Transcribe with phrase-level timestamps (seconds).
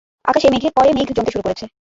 [0.25, 1.65] আকাশে মেঘের পরে মেঘ জমতে শুরু করেছে।